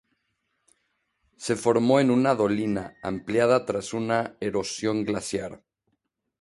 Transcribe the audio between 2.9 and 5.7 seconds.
ampliada tras una erosión glaciar.